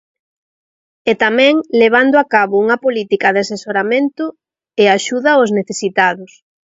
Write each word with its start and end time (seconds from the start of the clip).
E, 1.09 1.13
tamén, 1.23 1.55
levando 1.81 2.15
a 2.19 2.25
cabo 2.35 2.55
unha 2.63 2.81
política 2.85 3.27
de 3.33 3.39
asesoramento 3.45 4.25
e 4.81 4.83
axuda 4.87 5.29
aos 5.33 5.49
necesitados. 5.59 6.31